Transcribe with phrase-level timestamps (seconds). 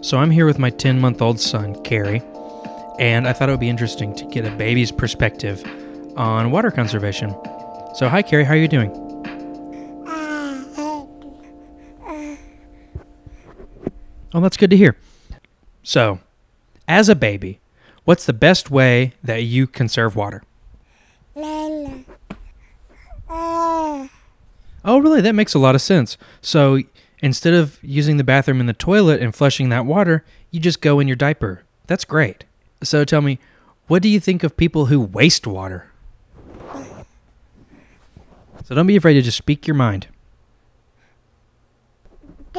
[0.00, 2.22] So I'm here with my 10 month old son, Carrie,
[2.98, 5.62] and I thought it would be interesting to get a baby's perspective
[6.16, 7.30] on water conservation.
[7.94, 8.90] So, hi, Carrie, how are you doing?
[14.34, 14.96] Oh, that's good to hear.
[15.82, 16.20] So,
[16.86, 17.60] as a baby,
[18.04, 20.42] what's the best way that you conserve water?
[23.30, 24.08] Ah.
[24.84, 25.20] Oh, really?
[25.20, 26.16] That makes a lot of sense.
[26.40, 26.78] So,
[27.20, 31.00] instead of using the bathroom in the toilet and flushing that water, you just go
[31.00, 31.62] in your diaper.
[31.86, 32.44] That's great.
[32.82, 33.38] So, tell me,
[33.86, 35.90] what do you think of people who waste water?
[38.64, 40.08] So, don't be afraid to just speak your mind.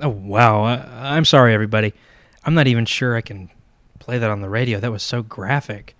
[0.00, 0.64] Oh, wow.
[0.64, 1.94] I, I'm sorry, everybody.
[2.46, 3.50] I'm not even sure I can
[3.98, 4.78] play that on the radio.
[4.78, 5.96] That was so graphic.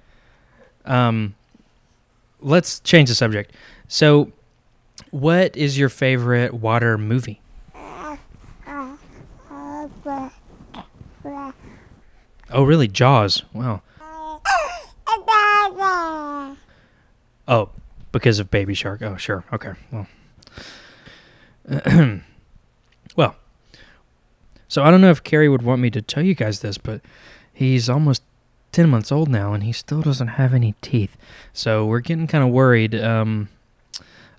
[0.85, 1.35] Um,
[2.41, 3.53] let's change the subject.
[3.88, 4.30] So,
[5.11, 7.41] what is your favorite water movie?
[12.49, 12.87] Oh, really?
[12.87, 13.43] Jaws.
[13.53, 13.83] Wow.
[17.49, 17.71] Oh,
[18.13, 19.03] because of Baby Shark.
[19.03, 19.45] Oh, sure.
[19.53, 19.73] Okay.
[19.91, 20.07] Well.
[23.16, 23.37] well.
[24.69, 27.01] So I don't know if Carrie would want me to tell you guys this, but
[27.53, 28.23] he's almost
[28.73, 31.17] 10 months old now and he still doesn't have any teeth.
[31.53, 33.49] So we're getting kind of worried um,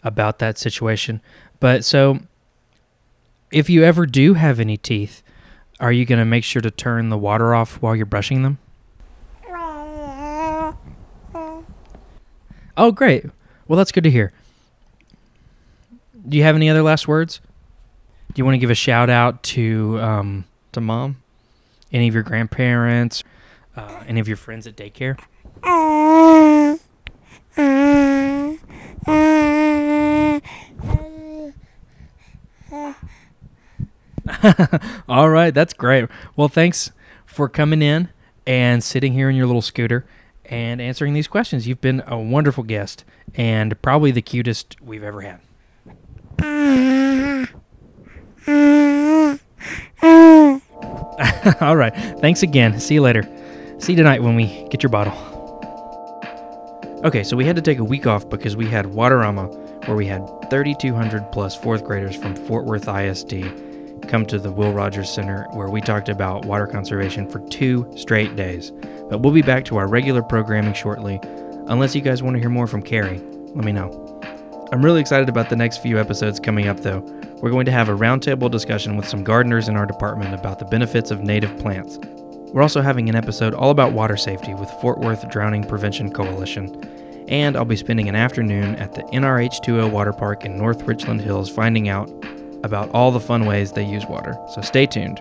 [0.03, 1.21] about that situation.
[1.59, 2.19] But so
[3.51, 5.23] if you ever do have any teeth,
[5.79, 8.59] are you going to make sure to turn the water off while you're brushing them?
[12.75, 13.25] Oh, great.
[13.67, 14.31] Well, that's good to hear.
[16.27, 17.41] Do you have any other last words?
[18.37, 21.23] Do you want to give a shout out to um, To mom?
[21.91, 23.23] any of your grandparents,
[23.75, 25.17] uh, any of your friends at daycare?
[35.09, 36.07] All right, that's great.
[36.35, 36.91] Well, thanks
[37.25, 38.09] for coming in
[38.45, 40.05] and sitting here in your little scooter
[40.45, 41.67] and answering these questions.
[41.67, 45.39] You've been a wonderful guest and probably the cutest we've ever had.
[51.61, 51.95] All right.
[52.19, 52.79] Thanks again.
[52.79, 53.23] See you later.
[53.79, 55.13] See you tonight when we get your bottle.
[57.03, 60.07] Okay, so we had to take a week off because we had Waterama, where we
[60.07, 63.65] had 3,200 plus fourth graders from Fort Worth ISD
[64.07, 68.35] come to the Will Rogers Center, where we talked about water conservation for two straight
[68.35, 68.71] days.
[69.09, 71.19] But we'll be back to our regular programming shortly.
[71.67, 73.21] Unless you guys want to hear more from Carrie,
[73.53, 74.21] let me know.
[74.71, 77.01] I'm really excited about the next few episodes coming up, though.
[77.39, 80.65] We're going to have a roundtable discussion with some gardeners in our department about the
[80.65, 81.99] benefits of native plants.
[82.51, 86.83] We're also having an episode all about water safety with Fort Worth Drowning Prevention Coalition.
[87.27, 91.47] And I'll be spending an afternoon at the NRH2O Water Park in North Richland Hills
[91.47, 92.09] finding out
[92.63, 94.35] about all the fun ways they use water.
[94.55, 95.19] So stay tuned.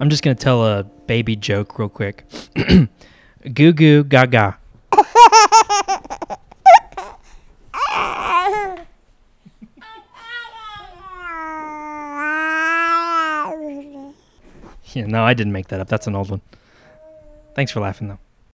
[0.00, 2.24] I'm just going to tell a baby joke real quick.
[3.52, 4.56] goo goo gaga.
[14.94, 15.88] Yeah, no, I didn't make that up.
[15.88, 16.40] That's an old one.
[17.56, 18.18] Thanks for laughing, though.